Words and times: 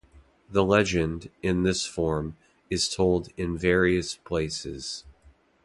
The 0.49 0.63
legend, 0.65 1.29
in 1.43 1.61
this 1.61 1.85
form, 1.85 2.35
is 2.71 2.89
told 2.89 3.27
in 3.37 3.55
various 3.55 4.15
places. 4.15 5.03